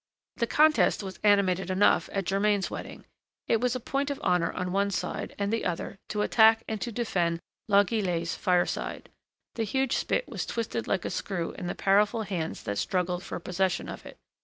[0.37, 3.05] The contest was animated enough at Germain's wedding.
[3.47, 6.81] It was a point of honor on one side and the other to attack and
[6.81, 9.09] to defend La Guillette's fireside.
[9.53, 13.39] The huge spit was twisted like a screw in the powerful hands that struggled for
[13.39, 14.17] possession of it.